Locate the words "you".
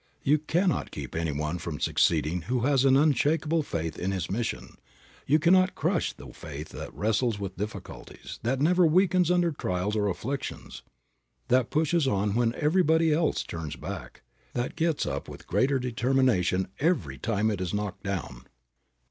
0.23-0.39, 5.27-5.37